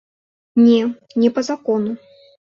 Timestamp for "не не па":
0.63-1.45